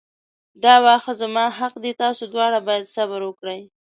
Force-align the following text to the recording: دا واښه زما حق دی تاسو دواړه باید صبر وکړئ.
دا 0.63 0.75
واښه 0.83 1.13
زما 1.21 1.45
حق 1.59 1.73
دی 1.83 1.91
تاسو 2.01 2.23
دواړه 2.33 2.59
باید 2.67 2.91
صبر 2.95 3.19
وکړئ. 3.25 3.61